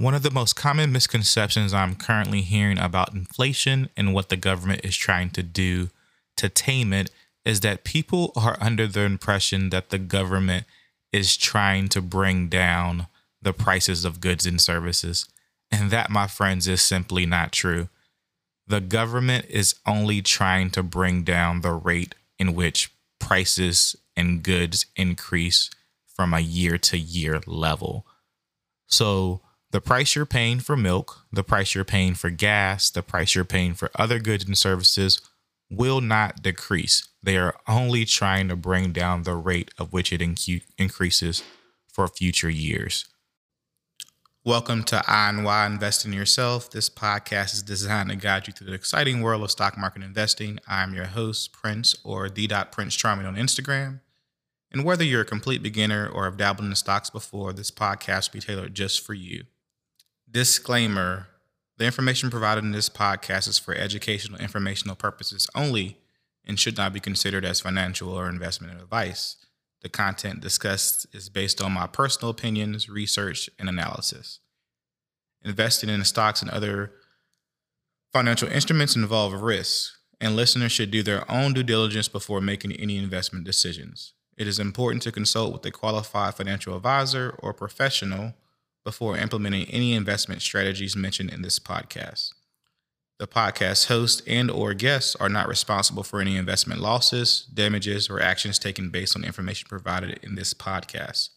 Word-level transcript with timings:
One 0.00 0.14
of 0.14 0.22
the 0.22 0.30
most 0.30 0.56
common 0.56 0.92
misconceptions 0.92 1.74
I'm 1.74 1.94
currently 1.94 2.40
hearing 2.40 2.78
about 2.78 3.12
inflation 3.12 3.90
and 3.98 4.14
what 4.14 4.30
the 4.30 4.36
government 4.38 4.80
is 4.82 4.96
trying 4.96 5.28
to 5.32 5.42
do 5.42 5.90
to 6.38 6.48
tame 6.48 6.94
it 6.94 7.10
is 7.44 7.60
that 7.60 7.84
people 7.84 8.32
are 8.34 8.56
under 8.62 8.86
the 8.86 9.02
impression 9.02 9.68
that 9.68 9.90
the 9.90 9.98
government 9.98 10.64
is 11.12 11.36
trying 11.36 11.90
to 11.90 12.00
bring 12.00 12.48
down 12.48 13.08
the 13.42 13.52
prices 13.52 14.06
of 14.06 14.22
goods 14.22 14.46
and 14.46 14.58
services. 14.58 15.28
And 15.70 15.90
that, 15.90 16.08
my 16.08 16.26
friends, 16.26 16.66
is 16.66 16.80
simply 16.80 17.26
not 17.26 17.52
true. 17.52 17.90
The 18.66 18.80
government 18.80 19.44
is 19.50 19.74
only 19.86 20.22
trying 20.22 20.70
to 20.70 20.82
bring 20.82 21.24
down 21.24 21.60
the 21.60 21.72
rate 21.72 22.14
in 22.38 22.54
which 22.54 22.90
prices 23.18 23.96
and 24.16 24.42
goods 24.42 24.86
increase 24.96 25.68
from 26.06 26.32
a 26.32 26.40
year 26.40 26.78
to 26.78 26.96
year 26.96 27.42
level. 27.46 28.06
So, 28.86 29.42
the 29.72 29.80
price 29.80 30.16
you're 30.16 30.26
paying 30.26 30.58
for 30.58 30.76
milk, 30.76 31.26
the 31.32 31.44
price 31.44 31.76
you're 31.76 31.84
paying 31.84 32.14
for 32.14 32.28
gas, 32.28 32.90
the 32.90 33.04
price 33.04 33.36
you're 33.36 33.44
paying 33.44 33.74
for 33.74 33.88
other 33.94 34.18
goods 34.18 34.44
and 34.44 34.58
services 34.58 35.20
will 35.70 36.00
not 36.00 36.42
decrease. 36.42 37.08
They 37.22 37.36
are 37.36 37.54
only 37.68 38.04
trying 38.04 38.48
to 38.48 38.56
bring 38.56 38.90
down 38.90 39.22
the 39.22 39.36
rate 39.36 39.70
of 39.78 39.92
which 39.92 40.12
it 40.12 40.20
incu- 40.20 40.62
increases 40.76 41.44
for 41.86 42.08
future 42.08 42.50
years. 42.50 43.06
Welcome 44.44 44.82
to 44.84 45.04
I 45.06 45.28
and 45.28 45.44
Why 45.44 45.66
Invest 45.66 46.04
in 46.04 46.12
Yourself. 46.12 46.70
This 46.70 46.90
podcast 46.90 47.54
is 47.54 47.62
designed 47.62 48.10
to 48.10 48.16
guide 48.16 48.48
you 48.48 48.52
through 48.52 48.68
the 48.68 48.74
exciting 48.74 49.20
world 49.20 49.44
of 49.44 49.52
stock 49.52 49.78
market 49.78 50.02
investing. 50.02 50.58
I'm 50.66 50.94
your 50.94 51.04
host, 51.04 51.52
Prince, 51.52 51.94
or 52.02 52.28
Prince 52.28 52.96
Charming 52.96 53.26
on 53.26 53.36
Instagram. 53.36 54.00
And 54.72 54.84
whether 54.84 55.04
you're 55.04 55.20
a 55.20 55.26
complete 55.26 55.62
beginner 55.62 56.08
or 56.08 56.24
have 56.24 56.38
dabbled 56.38 56.66
in 56.66 56.74
stocks 56.74 57.10
before, 57.10 57.52
this 57.52 57.70
podcast 57.70 58.32
will 58.32 58.40
be 58.40 58.46
tailored 58.46 58.74
just 58.74 59.04
for 59.06 59.14
you. 59.14 59.44
Disclaimer 60.32 61.26
The 61.78 61.86
information 61.86 62.30
provided 62.30 62.62
in 62.62 62.70
this 62.70 62.88
podcast 62.88 63.48
is 63.48 63.58
for 63.58 63.74
educational 63.74 64.38
informational 64.38 64.94
purposes 64.94 65.48
only 65.56 65.98
and 66.44 66.60
should 66.60 66.76
not 66.76 66.92
be 66.92 67.00
considered 67.00 67.44
as 67.44 67.60
financial 67.60 68.10
or 68.10 68.28
investment 68.28 68.80
advice. 68.80 69.36
The 69.82 69.88
content 69.88 70.40
discussed 70.40 71.06
is 71.12 71.28
based 71.28 71.60
on 71.60 71.72
my 71.72 71.88
personal 71.88 72.30
opinions, 72.30 72.88
research, 72.88 73.50
and 73.58 73.68
analysis. 73.68 74.38
Investing 75.42 75.88
in 75.88 76.04
stocks 76.04 76.42
and 76.42 76.50
other 76.50 76.92
financial 78.12 78.48
instruments 78.48 78.94
involve 78.94 79.42
risks, 79.42 79.98
and 80.20 80.36
listeners 80.36 80.70
should 80.70 80.92
do 80.92 81.02
their 81.02 81.28
own 81.28 81.54
due 81.54 81.64
diligence 81.64 82.06
before 82.06 82.40
making 82.40 82.72
any 82.72 82.98
investment 82.98 83.44
decisions. 83.44 84.12
It 84.36 84.46
is 84.46 84.60
important 84.60 85.02
to 85.02 85.12
consult 85.12 85.52
with 85.52 85.66
a 85.66 85.72
qualified 85.72 86.34
financial 86.34 86.76
advisor 86.76 87.34
or 87.40 87.52
professional 87.52 88.34
before 88.84 89.16
implementing 89.16 89.66
any 89.68 89.92
investment 89.92 90.42
strategies 90.42 90.96
mentioned 90.96 91.30
in 91.30 91.42
this 91.42 91.58
podcast. 91.58 92.32
The 93.18 93.26
podcast 93.26 93.88
host 93.88 94.22
and 94.26 94.50
or 94.50 94.72
guests 94.72 95.14
are 95.16 95.28
not 95.28 95.46
responsible 95.46 96.02
for 96.02 96.22
any 96.22 96.38
investment 96.38 96.80
losses, 96.80 97.46
damages, 97.52 98.08
or 98.08 98.18
actions 98.18 98.58
taken 98.58 98.88
based 98.88 99.14
on 99.14 99.24
information 99.24 99.66
provided 99.68 100.18
in 100.22 100.36
this 100.36 100.54
podcast. 100.54 101.28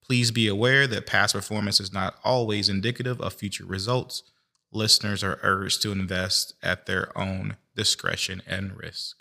Please 0.00 0.30
be 0.30 0.46
aware 0.46 0.86
that 0.86 1.06
past 1.06 1.34
performance 1.34 1.80
is 1.80 1.92
not 1.92 2.14
always 2.22 2.68
indicative 2.68 3.20
of 3.20 3.32
future 3.32 3.64
results. 3.64 4.22
Listeners 4.70 5.24
are 5.24 5.40
urged 5.42 5.82
to 5.82 5.90
invest 5.90 6.54
at 6.62 6.86
their 6.86 7.16
own 7.18 7.56
discretion 7.74 8.40
and 8.46 8.78
risk. 8.78 9.16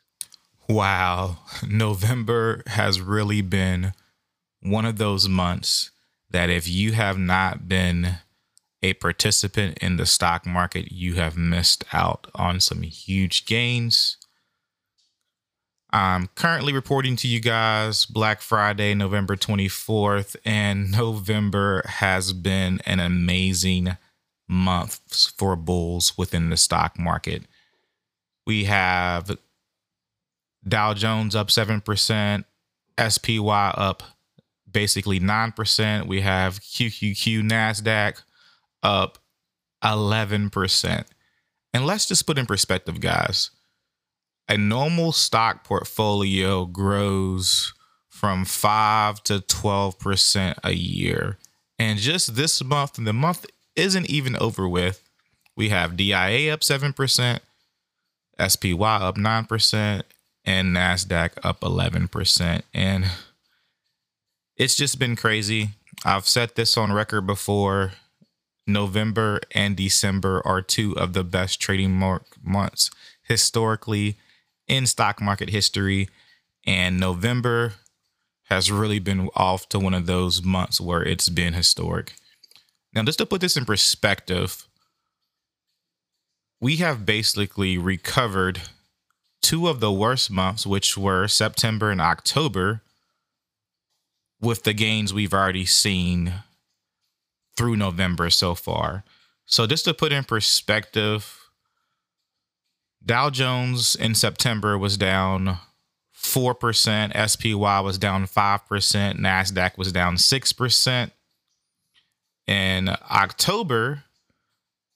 Wow, 0.69 1.39
November 1.67 2.61
has 2.67 3.01
really 3.01 3.41
been 3.41 3.93
one 4.61 4.85
of 4.85 4.97
those 4.97 5.27
months 5.27 5.89
that 6.33 6.49
if 6.49 6.67
you 6.67 6.91
have 6.91 7.17
not 7.17 7.69
been 7.69 8.17
a 8.81 8.93
participant 8.95 9.77
in 9.77 9.95
the 9.95 10.05
stock 10.05 10.45
market, 10.45 10.91
you 10.91 11.13
have 11.13 11.37
missed 11.37 11.85
out 11.93 12.27
on 12.35 12.59
some 12.59 12.81
huge 12.81 13.45
gains. 13.45 14.17
I'm 15.91 16.27
currently 16.35 16.73
reporting 16.73 17.15
to 17.17 17.27
you 17.27 17.39
guys 17.39 18.05
Black 18.05 18.41
Friday, 18.41 18.95
November 18.95 19.35
24th, 19.35 20.35
and 20.43 20.91
November 20.97 21.83
has 21.85 22.33
been 22.33 22.81
an 22.85 22.99
amazing 22.99 23.95
month 24.49 24.99
for 25.37 25.55
bulls 25.55 26.17
within 26.17 26.49
the 26.49 26.57
stock 26.57 26.99
market. 26.99 27.43
We 28.45 28.65
have 28.65 29.37
Dow 30.67 30.93
Jones 30.93 31.35
up 31.35 31.47
7%, 31.47 32.43
SPY 32.97 33.73
up 33.77 34.03
basically 34.73 35.19
9%. 35.19 36.07
We 36.07 36.21
have 36.21 36.59
QQQ 36.59 37.43
NASDAQ 37.43 38.21
up 38.81 39.19
11%. 39.83 41.05
And 41.73 41.85
let's 41.85 42.07
just 42.07 42.27
put 42.27 42.37
in 42.37 42.45
perspective, 42.45 42.99
guys. 42.99 43.51
A 44.49 44.57
normal 44.57 45.11
stock 45.11 45.63
portfolio 45.63 46.65
grows 46.65 47.73
from 48.09 48.45
5 48.45 49.23
to 49.23 49.39
12% 49.39 50.59
a 50.63 50.73
year. 50.73 51.37
And 51.79 51.97
just 51.97 52.35
this 52.35 52.63
month, 52.63 52.97
and 52.97 53.07
the 53.07 53.13
month 53.13 53.45
isn't 53.75 54.09
even 54.09 54.35
over 54.37 54.67
with, 54.67 55.03
we 55.55 55.69
have 55.69 55.97
DIA 55.97 56.53
up 56.53 56.61
7%, 56.61 57.39
SPY 58.47 58.95
up 58.95 59.15
9%, 59.15 60.03
and 60.45 60.75
NASDAQ 60.75 61.31
up 61.43 61.61
11%. 61.61 62.61
And 62.73 63.05
it's 64.55 64.75
just 64.75 64.99
been 64.99 65.15
crazy. 65.15 65.69
I've 66.05 66.27
set 66.27 66.55
this 66.55 66.77
on 66.77 66.91
record 66.91 67.25
before. 67.25 67.93
November 68.65 69.41
and 69.51 69.75
December 69.75 70.41
are 70.45 70.61
two 70.61 70.97
of 70.97 71.13
the 71.13 71.23
best 71.23 71.59
trading 71.59 71.91
mark 71.91 72.25
months 72.41 72.89
historically 73.23 74.17
in 74.67 74.85
stock 74.85 75.21
market 75.21 75.49
history. 75.49 76.07
And 76.65 76.99
November 76.99 77.73
has 78.49 78.71
really 78.71 78.99
been 78.99 79.29
off 79.35 79.67
to 79.69 79.79
one 79.79 79.93
of 79.93 80.05
those 80.05 80.43
months 80.43 80.79
where 80.79 81.03
it's 81.03 81.29
been 81.29 81.53
historic. 81.53 82.13
Now, 82.93 83.03
just 83.03 83.17
to 83.17 83.25
put 83.25 83.41
this 83.41 83.57
in 83.57 83.65
perspective, 83.65 84.67
we 86.61 86.77
have 86.77 87.05
basically 87.05 87.77
recovered 87.77 88.61
two 89.41 89.67
of 89.67 89.79
the 89.79 89.91
worst 89.91 90.29
months, 90.29 90.65
which 90.65 90.97
were 90.97 91.27
September 91.27 91.89
and 91.89 91.99
October, 91.99 92.82
with 94.43 94.63
the 94.63 94.73
gains 94.73 95.13
we've 95.13 95.33
already 95.33 95.65
seen 95.65 96.33
through 97.55 97.77
November 97.77 98.29
so 98.29 98.53
far. 98.53 99.03
So 99.45 99.65
just 99.65 99.85
to 99.85 99.93
put 99.93 100.11
in 100.11 100.23
perspective, 100.23 101.49
Dow 103.05 103.29
Jones 103.29 103.95
in 103.95 104.15
September 104.15 104.77
was 104.77 104.97
down 104.97 105.59
4%, 106.15 107.29
SPY 107.29 107.79
was 107.81 107.97
down 107.97 108.25
5%, 108.25 109.19
NASDAQ 109.19 109.77
was 109.77 109.91
down 109.91 110.15
6%. 110.15 111.11
In 112.47 112.89
October, 112.89 114.03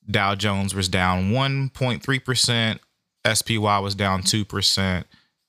Dow 0.09 0.35
Jones 0.35 0.74
was 0.74 0.90
down 0.90 1.31
1.3%, 1.31 2.79
SPY 3.34 3.79
was 3.79 3.96
down 3.96 4.24
2%, 4.24 5.03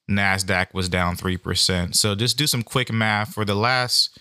NASDAQ 0.08 0.72
was 0.72 0.88
down 0.88 1.16
3%. 1.16 1.94
So 1.94 2.14
just 2.14 2.38
do 2.38 2.46
some 2.46 2.62
quick 2.62 2.92
math 2.92 3.34
for 3.34 3.44
the 3.44 3.54
last 3.54 4.18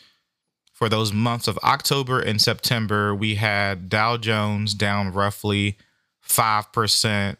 for 0.77 0.89
those 0.89 1.11
months 1.11 1.47
of 1.47 1.57
October 1.63 2.19
and 2.19 2.39
September, 2.39 3.15
we 3.15 3.33
had 3.33 3.89
Dow 3.89 4.15
Jones 4.15 4.75
down 4.75 5.11
roughly 5.11 5.75
5%. 6.23 7.37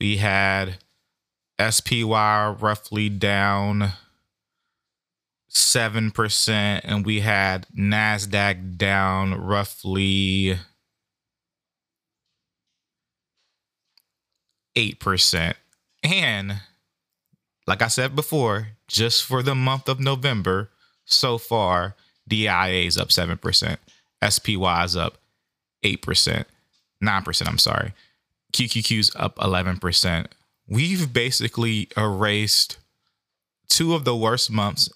We 0.00 0.16
had 0.16 0.78
SPY 1.60 2.56
roughly 2.58 3.08
down 3.08 3.92
7%. 5.48 6.80
And 6.82 7.06
we 7.06 7.20
had 7.20 7.68
NASDAQ 7.78 8.76
down 8.76 9.40
roughly 9.40 10.58
8%. 14.76 15.54
And 16.02 16.60
like 17.70 17.82
I 17.82 17.86
said 17.86 18.16
before, 18.16 18.70
just 18.88 19.24
for 19.24 19.44
the 19.44 19.54
month 19.54 19.88
of 19.88 20.00
November 20.00 20.70
so 21.04 21.38
far, 21.38 21.94
DIA 22.26 22.84
is 22.84 22.98
up 22.98 23.10
7%. 23.10 23.76
SPY 24.28 24.84
is 24.84 24.96
up 24.96 25.18
8%, 25.84 26.44
9%, 27.00 27.48
I'm 27.48 27.58
sorry. 27.58 27.94
QQQ's 28.52 29.12
up 29.14 29.36
11%. 29.36 30.26
We've 30.66 31.12
basically 31.12 31.88
erased 31.96 32.78
two 33.68 33.94
of 33.94 34.04
the 34.04 34.16
worst 34.16 34.50
months 34.50 34.90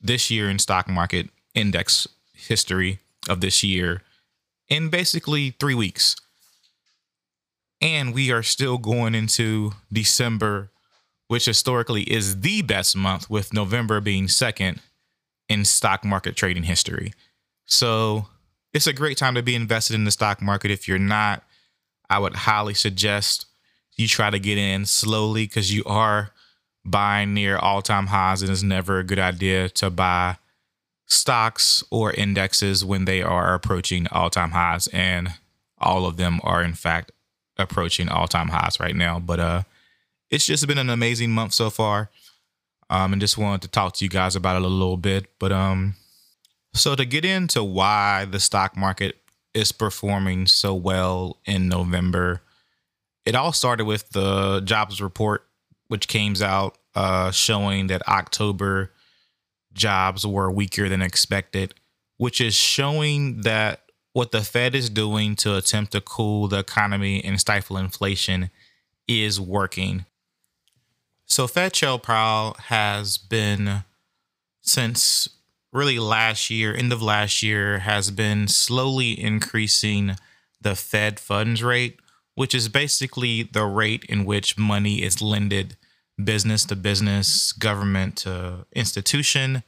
this 0.00 0.28
year 0.28 0.50
in 0.50 0.58
stock 0.58 0.88
market 0.88 1.30
index 1.54 2.08
history 2.34 2.98
of 3.28 3.40
this 3.40 3.62
year 3.62 4.02
in 4.68 4.88
basically 4.88 5.50
three 5.60 5.76
weeks. 5.76 6.16
And 7.80 8.12
we 8.12 8.32
are 8.32 8.42
still 8.42 8.78
going 8.78 9.14
into 9.14 9.74
December, 9.92 10.72
which 11.32 11.46
historically 11.46 12.02
is 12.02 12.42
the 12.42 12.60
best 12.60 12.94
month, 12.94 13.30
with 13.30 13.54
November 13.54 14.02
being 14.02 14.28
second 14.28 14.82
in 15.48 15.64
stock 15.64 16.04
market 16.04 16.36
trading 16.36 16.64
history. 16.64 17.14
So 17.64 18.26
it's 18.74 18.86
a 18.86 18.92
great 18.92 19.16
time 19.16 19.34
to 19.36 19.42
be 19.42 19.54
invested 19.54 19.94
in 19.94 20.04
the 20.04 20.10
stock 20.10 20.42
market. 20.42 20.70
If 20.70 20.86
you're 20.86 20.98
not, 20.98 21.42
I 22.10 22.18
would 22.18 22.36
highly 22.36 22.74
suggest 22.74 23.46
you 23.96 24.08
try 24.08 24.28
to 24.28 24.38
get 24.38 24.58
in 24.58 24.84
slowly 24.84 25.46
because 25.46 25.74
you 25.74 25.82
are 25.86 26.32
buying 26.84 27.32
near 27.32 27.56
all 27.56 27.80
time 27.80 28.08
highs, 28.08 28.42
and 28.42 28.50
it's 28.50 28.62
never 28.62 28.98
a 28.98 29.04
good 29.04 29.18
idea 29.18 29.70
to 29.70 29.88
buy 29.88 30.36
stocks 31.06 31.82
or 31.90 32.12
indexes 32.12 32.84
when 32.84 33.06
they 33.06 33.22
are 33.22 33.54
approaching 33.54 34.06
all 34.08 34.28
time 34.28 34.50
highs. 34.50 34.86
And 34.88 35.30
all 35.78 36.04
of 36.04 36.18
them 36.18 36.40
are, 36.44 36.62
in 36.62 36.74
fact, 36.74 37.10
approaching 37.56 38.10
all 38.10 38.28
time 38.28 38.48
highs 38.48 38.78
right 38.78 38.94
now. 38.94 39.18
But 39.18 39.40
uh, 39.40 39.62
it's 40.32 40.46
just 40.46 40.66
been 40.66 40.78
an 40.78 40.90
amazing 40.90 41.30
month 41.30 41.52
so 41.52 41.70
far. 41.70 42.10
Um, 42.90 43.12
and 43.12 43.20
just 43.20 43.38
wanted 43.38 43.62
to 43.62 43.68
talk 43.68 43.94
to 43.94 44.04
you 44.04 44.10
guys 44.10 44.34
about 44.34 44.56
it 44.56 44.62
a 44.62 44.68
little 44.68 44.96
bit. 44.96 45.26
But 45.38 45.52
um, 45.52 45.94
so 46.74 46.94
to 46.94 47.04
get 47.04 47.24
into 47.24 47.62
why 47.62 48.24
the 48.24 48.40
stock 48.40 48.76
market 48.76 49.16
is 49.54 49.72
performing 49.72 50.46
so 50.46 50.74
well 50.74 51.38
in 51.44 51.68
November, 51.68 52.42
it 53.24 53.34
all 53.34 53.52
started 53.52 53.84
with 53.84 54.10
the 54.10 54.60
jobs 54.60 55.00
report, 55.00 55.46
which 55.88 56.08
came 56.08 56.34
out 56.42 56.76
uh, 56.94 57.30
showing 57.30 57.86
that 57.86 58.06
October 58.08 58.92
jobs 59.72 60.26
were 60.26 60.50
weaker 60.50 60.88
than 60.88 61.00
expected, 61.00 61.74
which 62.16 62.40
is 62.40 62.54
showing 62.54 63.42
that 63.42 63.80
what 64.12 64.32
the 64.32 64.42
Fed 64.42 64.74
is 64.74 64.90
doing 64.90 65.34
to 65.36 65.56
attempt 65.56 65.92
to 65.92 66.00
cool 66.00 66.48
the 66.48 66.58
economy 66.58 67.24
and 67.24 67.40
stifle 67.40 67.78
inflation 67.78 68.50
is 69.08 69.40
working. 69.40 70.04
So 71.32 71.46
Fed 71.46 71.72
Chair 71.72 71.96
Powell 71.96 72.58
has 72.64 73.16
been 73.16 73.84
since 74.60 75.30
really 75.72 75.98
last 75.98 76.50
year, 76.50 76.74
end 76.74 76.92
of 76.92 77.00
last 77.00 77.42
year, 77.42 77.78
has 77.78 78.10
been 78.10 78.48
slowly 78.48 79.18
increasing 79.18 80.16
the 80.60 80.74
Fed 80.74 81.18
funds 81.18 81.62
rate, 81.62 81.98
which 82.34 82.54
is 82.54 82.68
basically 82.68 83.44
the 83.44 83.64
rate 83.64 84.04
in 84.10 84.26
which 84.26 84.58
money 84.58 85.02
is 85.02 85.22
lended 85.22 85.78
business 86.22 86.66
to 86.66 86.76
business, 86.76 87.52
government 87.52 88.16
to 88.16 88.66
institution, 88.74 89.62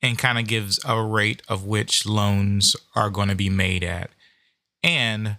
and 0.00 0.16
kind 0.16 0.38
of 0.38 0.46
gives 0.46 0.78
a 0.84 1.02
rate 1.02 1.42
of 1.48 1.64
which 1.64 2.06
loans 2.06 2.76
are 2.94 3.10
going 3.10 3.28
to 3.28 3.34
be 3.34 3.50
made 3.50 3.82
at. 3.82 4.10
And 4.84 5.38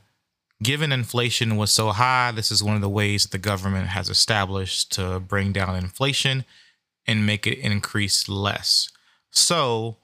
given 0.61 0.91
inflation 0.91 1.57
was 1.57 1.71
so 1.71 1.89
high, 1.89 2.31
this 2.31 2.51
is 2.51 2.63
one 2.63 2.75
of 2.75 2.81
the 2.81 2.89
ways 2.89 3.23
that 3.23 3.31
the 3.31 3.37
government 3.37 3.87
has 3.87 4.09
established 4.09 4.91
to 4.93 5.19
bring 5.19 5.51
down 5.51 5.75
inflation 5.75 6.45
and 7.07 7.25
make 7.25 7.47
it 7.47 7.59
increase 7.59 8.29
less. 8.29 8.89
So, 9.31 9.97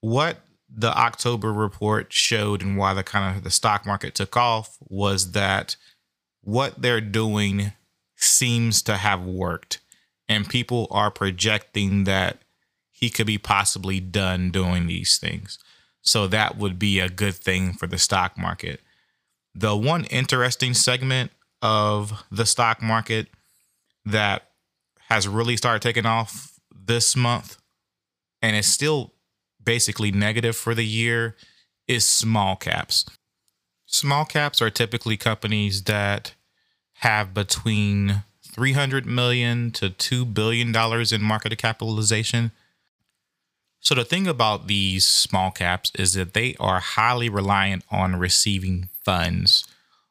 what 0.00 0.38
the 0.74 0.96
October 0.96 1.52
report 1.52 2.12
showed 2.12 2.62
and 2.62 2.76
why 2.76 2.94
the 2.94 3.02
kind 3.02 3.36
of 3.36 3.44
the 3.44 3.50
stock 3.50 3.86
market 3.86 4.14
took 4.14 4.36
off 4.36 4.76
was 4.80 5.32
that 5.32 5.76
what 6.42 6.80
they're 6.80 7.00
doing 7.00 7.72
seems 8.16 8.82
to 8.82 8.96
have 8.96 9.24
worked 9.24 9.80
and 10.28 10.48
people 10.48 10.88
are 10.90 11.10
projecting 11.10 12.04
that 12.04 12.38
he 12.90 13.10
could 13.10 13.26
be 13.26 13.38
possibly 13.38 14.00
done 14.00 14.50
doing 14.50 14.86
these 14.86 15.18
things. 15.18 15.58
So 16.00 16.26
that 16.28 16.56
would 16.56 16.78
be 16.78 17.00
a 17.00 17.08
good 17.08 17.34
thing 17.34 17.72
for 17.72 17.86
the 17.86 17.98
stock 17.98 18.38
market. 18.38 18.80
The 19.54 19.76
one 19.76 20.04
interesting 20.04 20.74
segment 20.74 21.30
of 21.60 22.24
the 22.30 22.46
stock 22.46 22.82
market 22.82 23.28
that 24.04 24.48
has 25.08 25.28
really 25.28 25.56
started 25.56 25.82
taking 25.82 26.06
off 26.06 26.58
this 26.74 27.14
month 27.14 27.58
and 28.40 28.56
is 28.56 28.66
still 28.66 29.12
basically 29.62 30.10
negative 30.10 30.56
for 30.56 30.74
the 30.74 30.86
year 30.86 31.36
is 31.86 32.06
small 32.06 32.56
caps. 32.56 33.06
Small 33.86 34.24
caps 34.24 34.62
are 34.62 34.70
typically 34.70 35.16
companies 35.16 35.82
that 35.82 36.34
have 37.00 37.34
between 37.34 38.22
300 38.52 39.06
million 39.06 39.70
to 39.72 39.90
2 39.90 40.24
billion 40.24 40.72
dollars 40.72 41.12
in 41.12 41.22
market 41.22 41.56
capitalization. 41.58 42.52
So 43.80 43.94
the 43.94 44.04
thing 44.04 44.26
about 44.26 44.66
these 44.66 45.06
small 45.06 45.50
caps 45.50 45.90
is 45.94 46.14
that 46.14 46.34
they 46.34 46.54
are 46.60 46.80
highly 46.80 47.28
reliant 47.28 47.84
on 47.90 48.16
receiving 48.16 48.88
funds, 49.04 49.64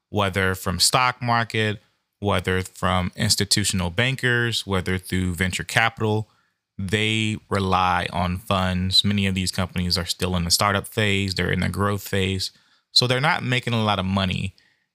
whether 0.09 0.55
from 0.55 0.79
stock 0.79 1.21
market, 1.21 1.81
whether 2.19 2.61
from 2.61 3.11
institutional 3.15 3.89
bankers, 3.89 4.65
whether 4.65 4.97
through 4.97 5.33
venture 5.33 5.63
capital. 5.63 6.29
They 6.77 7.37
rely 7.49 8.07
on 8.13 8.37
funds. 8.37 9.03
Many 9.03 9.27
of 9.27 9.35
these 9.35 9.51
companies 9.51 9.97
are 9.97 10.05
still 10.05 10.35
in 10.35 10.45
the 10.45 10.51
startup 10.51 10.87
phase, 10.87 11.35
they're 11.35 11.51
in 11.51 11.59
the 11.59 11.69
growth 11.69 12.07
phase. 12.07 12.51
So 12.91 13.07
they're 13.07 13.21
not 13.21 13.43
making 13.43 13.73
a 13.73 13.83
lot 13.83 13.99
of 13.99 14.05
money. 14.05 14.53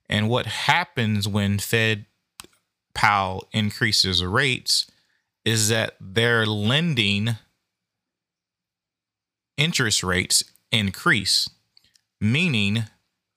And 0.08 0.28
what 0.28 0.46
happens 0.46 1.26
when 1.26 1.58
Fed 1.58 2.06
Powell 2.94 3.48
increases 3.52 4.24
rates 4.24 4.90
is 5.44 5.68
that 5.68 5.96
their 6.00 6.46
lending 6.46 7.36
interest 9.56 10.02
rates 10.02 10.44
increase, 10.70 11.48
meaning 12.20 12.84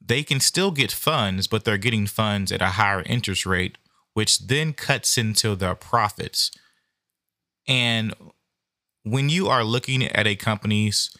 they 0.09 0.23
can 0.23 0.39
still 0.39 0.71
get 0.71 0.91
funds, 0.91 1.45
but 1.45 1.63
they're 1.63 1.77
getting 1.77 2.07
funds 2.07 2.51
at 2.51 2.63
a 2.63 2.69
higher 2.69 3.03
interest 3.05 3.45
rate, 3.45 3.77
which 4.13 4.39
then 4.39 4.73
cuts 4.73 5.19
into 5.19 5.55
their 5.55 5.75
profits. 5.75 6.49
And 7.67 8.15
when 9.03 9.29
you 9.29 9.47
are 9.47 9.63
looking 9.63 10.03
at 10.03 10.25
a 10.25 10.35
company's 10.35 11.15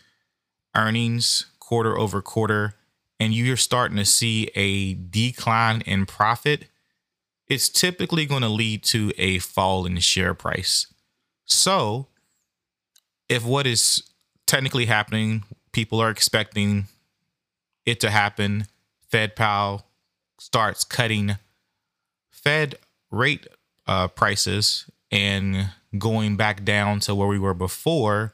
earnings 0.76 1.46
quarter 1.60 1.96
over 1.98 2.20
quarter 2.20 2.74
and 3.20 3.32
you're 3.32 3.58
starting 3.58 3.98
to 3.98 4.06
see 4.06 4.50
a 4.56 4.96
decline 4.96 5.82
in 5.82 6.08
profit, 6.08 6.66
it's 7.48 7.70
typically 7.70 8.26
going 8.26 8.42
to 8.42 8.50
lead 8.50 8.82
to 8.86 9.14
a 9.20 9.38
fall 9.38 9.86
in 9.86 9.94
the 9.94 10.02
share 10.02 10.34
price. 10.34 10.92
So, 11.46 12.08
if 13.28 13.46
what 13.46 13.68
is 13.68 14.02
technically 14.48 14.86
happening, 14.86 15.44
people 15.74 16.02
are 16.02 16.10
expecting 16.10 16.88
it 17.86 18.00
to 18.00 18.10
happen 18.10 18.66
Fed 19.10 19.36
Powell 19.36 19.86
starts 20.40 20.84
cutting 20.84 21.38
Fed 22.32 22.76
rate 23.12 23.48
uh, 23.88 24.08
prices 24.08 24.90
and 25.12 25.72
going 25.98 26.38
back 26.38 26.64
down 26.64 27.00
to 27.02 27.16
where 27.16 27.28
we 27.28 27.40
were 27.40 27.56
before, 27.56 28.34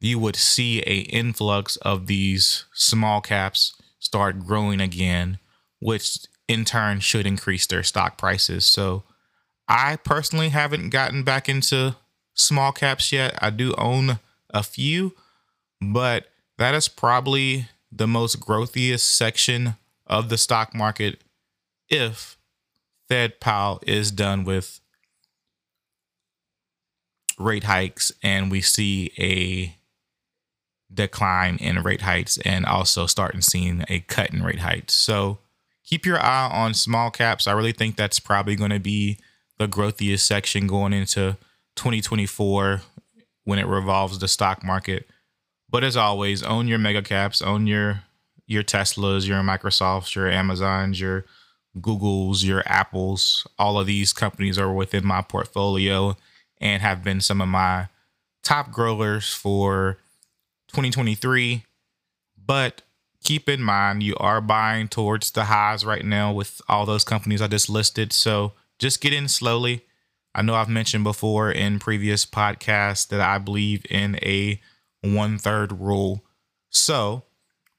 you 0.00 0.18
would 0.18 0.36
see 0.36 0.80
a 0.80 1.00
influx 1.00 1.76
of 1.78 2.06
these 2.06 2.64
small 2.72 3.20
caps 3.20 3.74
start 3.98 4.46
growing 4.46 4.80
again, 4.80 5.38
which 5.80 6.18
in 6.46 6.64
turn 6.64 7.00
should 7.00 7.26
increase 7.26 7.66
their 7.66 7.82
stock 7.82 8.16
prices. 8.16 8.64
So 8.64 9.02
I 9.68 9.96
personally 9.96 10.50
haven't 10.50 10.90
gotten 10.90 11.24
back 11.24 11.48
into 11.48 11.96
small 12.34 12.72
caps 12.72 13.12
yet. 13.12 13.36
I 13.42 13.50
do 13.50 13.74
own 13.76 14.20
a 14.50 14.62
few, 14.62 15.14
but 15.80 16.26
that 16.56 16.74
is 16.74 16.88
probably 16.88 17.68
the 17.90 18.06
most 18.06 18.40
growthiest 18.40 19.00
section 19.00 19.74
of 20.08 20.28
the 20.28 20.38
stock 20.38 20.74
market 20.74 21.22
if 21.88 22.36
Fed 23.08 23.40
Powell 23.40 23.80
is 23.86 24.10
done 24.10 24.44
with 24.44 24.80
rate 27.38 27.64
hikes 27.64 28.12
and 28.22 28.50
we 28.50 28.60
see 28.60 29.12
a 29.18 29.76
decline 30.92 31.56
in 31.56 31.82
rate 31.82 32.02
hikes 32.02 32.38
and 32.38 32.64
also 32.66 33.06
starting 33.06 33.40
seeing 33.40 33.84
a 33.88 34.00
cut 34.00 34.32
in 34.32 34.42
rate 34.42 34.60
hikes. 34.60 34.94
So 34.94 35.38
keep 35.84 36.04
your 36.04 36.20
eye 36.20 36.50
on 36.52 36.74
small 36.74 37.10
caps. 37.10 37.46
I 37.46 37.52
really 37.52 37.72
think 37.72 37.96
that's 37.96 38.18
probably 38.18 38.56
going 38.56 38.70
to 38.70 38.80
be 38.80 39.18
the 39.58 39.68
growthiest 39.68 40.20
section 40.20 40.66
going 40.66 40.92
into 40.92 41.36
2024 41.76 42.82
when 43.44 43.58
it 43.58 43.66
revolves 43.66 44.18
the 44.18 44.28
stock 44.28 44.64
market. 44.64 45.08
But 45.70 45.84
as 45.84 45.96
always, 45.96 46.42
own 46.42 46.66
your 46.66 46.78
mega 46.78 47.02
caps, 47.02 47.42
own 47.42 47.66
your 47.66 48.02
your 48.48 48.64
Teslas, 48.64 49.28
your 49.28 49.40
Microsofts, 49.42 50.16
your 50.16 50.28
Amazons, 50.28 51.00
your 51.00 51.24
Googles, 51.78 52.44
your 52.44 52.62
Apples, 52.66 53.46
all 53.58 53.78
of 53.78 53.86
these 53.86 54.12
companies 54.12 54.58
are 54.58 54.72
within 54.72 55.06
my 55.06 55.22
portfolio 55.22 56.16
and 56.60 56.82
have 56.82 57.04
been 57.04 57.20
some 57.20 57.40
of 57.40 57.48
my 57.48 57.88
top 58.42 58.72
growers 58.72 59.32
for 59.32 59.98
2023. 60.68 61.64
But 62.44 62.82
keep 63.22 63.48
in 63.48 63.62
mind, 63.62 64.02
you 64.02 64.16
are 64.16 64.40
buying 64.40 64.88
towards 64.88 65.30
the 65.30 65.44
highs 65.44 65.84
right 65.84 66.04
now 66.04 66.32
with 66.32 66.60
all 66.68 66.86
those 66.86 67.04
companies 67.04 67.42
I 67.42 67.48
just 67.48 67.68
listed. 67.68 68.12
So 68.12 68.54
just 68.78 69.02
get 69.02 69.12
in 69.12 69.28
slowly. 69.28 69.84
I 70.34 70.40
know 70.42 70.54
I've 70.54 70.68
mentioned 70.70 71.04
before 71.04 71.52
in 71.52 71.78
previous 71.78 72.24
podcasts 72.24 73.06
that 73.08 73.20
I 73.20 73.38
believe 73.38 73.84
in 73.90 74.16
a 74.22 74.60
one 75.02 75.36
third 75.36 75.80
rule. 75.80 76.24
So 76.70 77.24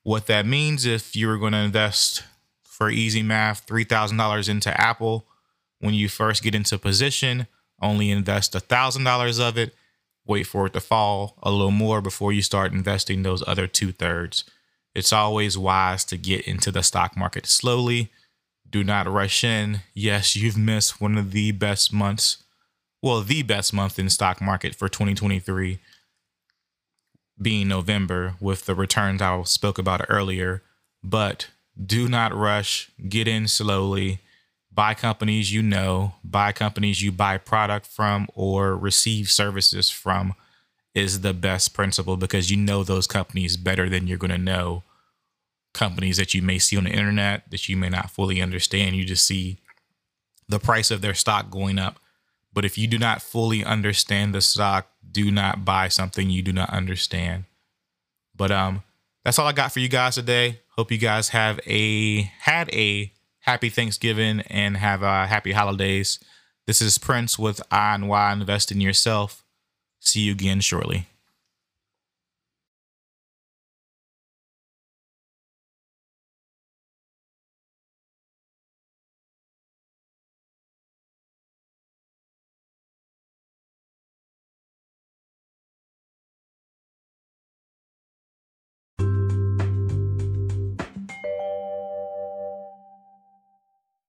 what 0.09 0.25
that 0.25 0.43
means 0.43 0.87
if 0.87 1.15
you're 1.15 1.37
going 1.37 1.51
to 1.51 1.59
invest 1.59 2.23
for 2.63 2.89
easy 2.89 3.21
math 3.21 3.67
$3,000 3.67 4.49
into 4.49 4.81
Apple, 4.81 5.27
when 5.81 5.93
you 5.93 6.09
first 6.09 6.41
get 6.41 6.55
into 6.55 6.79
position, 6.79 7.45
only 7.79 8.09
invest 8.09 8.53
$1,000 8.53 9.39
of 9.39 9.55
it, 9.55 9.75
wait 10.25 10.47
for 10.47 10.65
it 10.65 10.73
to 10.73 10.79
fall 10.79 11.37
a 11.43 11.51
little 11.51 11.69
more 11.69 12.01
before 12.01 12.33
you 12.33 12.41
start 12.41 12.73
investing 12.73 13.21
those 13.21 13.47
other 13.47 13.67
two 13.67 13.91
thirds. 13.91 14.45
It's 14.95 15.13
always 15.13 15.59
wise 15.59 16.03
to 16.05 16.17
get 16.17 16.47
into 16.47 16.71
the 16.71 16.81
stock 16.81 17.15
market 17.15 17.45
slowly. 17.45 18.11
Do 18.67 18.83
not 18.83 19.07
rush 19.07 19.43
in. 19.43 19.81
Yes, 19.93 20.35
you've 20.35 20.57
missed 20.57 20.99
one 20.99 21.19
of 21.19 21.33
the 21.33 21.51
best 21.51 21.93
months, 21.93 22.43
well, 23.03 23.21
the 23.21 23.43
best 23.43 23.75
month 23.75 23.99
in 23.99 24.09
stock 24.09 24.41
market 24.41 24.73
for 24.73 24.89
2023 24.89 25.77
being 27.41 27.67
November 27.67 28.36
with 28.39 28.65
the 28.65 28.75
returns 28.75 29.22
I 29.22 29.41
spoke 29.43 29.77
about 29.77 30.05
earlier. 30.10 30.63
But 31.03 31.50
do 31.84 32.10
not 32.10 32.36
rush, 32.36 32.91
get 33.08 33.27
in 33.27 33.48
slowly, 33.48 34.19
buy 34.72 34.93
companies 34.93 35.51
you 35.53 35.62
know, 35.62 36.15
buy 36.24 36.51
companies 36.51 37.01
you 37.01 37.12
buy 37.12 37.38
product 37.38 37.86
from 37.86 38.27
or 38.34 38.77
receive 38.77 39.29
services 39.29 39.89
from 39.89 40.36
is 40.93 41.22
the 41.22 41.34
best 41.34 41.74
principle 41.74 42.17
because 42.17 42.50
you 42.50 42.58
know 42.58 42.84
those 42.84 43.08
companies 43.08 43.58
better 43.58 43.89
than 43.89 44.08
you're 44.08 44.17
going 44.17 44.31
to 44.31 44.38
know 44.38 44.84
companies 45.74 46.17
that 46.17 46.34
you 46.34 46.41
may 46.41 46.58
see 46.58 46.77
on 46.77 46.84
the 46.84 46.89
internet 46.89 47.50
that 47.51 47.69
you 47.69 47.77
may 47.77 47.89
not 47.89 48.10
fully 48.12 48.41
understand. 48.41 48.96
You 48.96 49.05
just 49.05 49.25
see 49.25 49.60
the 50.48 50.60
price 50.60 50.91
of 50.91 51.01
their 51.01 51.13
stock 51.13 51.50
going 51.50 51.77
up. 51.77 52.00
But 52.53 52.65
if 52.65 52.77
you 52.77 52.88
do 52.88 52.98
not 52.98 53.22
fully 53.22 53.63
understand 53.63 54.34
the 54.34 54.41
stock, 54.41 54.88
do 55.10 55.32
not 55.32 55.63
buy 55.65 55.88
something 55.88 56.29
you 56.29 56.41
do 56.41 56.53
not 56.53 56.70
understand. 56.72 57.46
But 58.36 58.51
um 58.51 58.84
that's 59.24 59.38
all 59.38 59.48
I 59.48 59.51
got 59.51 59.72
for 59.72 59.79
you 59.79 59.89
guys 59.89 60.15
today. 60.15 60.62
Hope 60.75 60.91
you 60.91 60.98
guys 60.98 61.29
have 61.29 61.60
a 61.68 62.22
had 62.41 62.74
a 62.74 63.12
happy 63.41 63.70
Thanksgiving 63.70 64.41
and 64.41 64.77
have 64.77 65.03
a 65.03 65.27
happy 65.27 65.51
holidays. 65.51 66.20
This 66.65 66.82
is 66.82 66.98
Prince 66.98 67.38
with 67.38 67.62
I 67.72 67.96
and 67.96 68.08
Y 68.08 68.32
Invest 68.32 68.72
in 68.72 68.79
Yourself. 68.79 69.44
See 70.00 70.22
you 70.22 70.32
again 70.32 70.62
shortly. 70.62 71.08